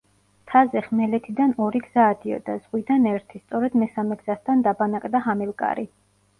მთაზე 0.43 0.81
ხმელეთიდან 0.85 1.53
ორი 1.65 1.81
გზა 1.89 2.07
ადიოდა, 2.15 2.57
ზღვიდან 2.65 3.07
ერთი, 3.13 3.43
სწორედ 3.45 3.79
მესამე 3.85 4.21
გზასთან 4.25 4.67
დაბანაკდა 4.71 5.27
ჰამილკარი. 5.31 5.91